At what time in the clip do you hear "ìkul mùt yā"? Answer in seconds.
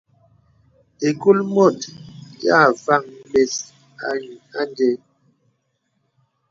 1.09-2.59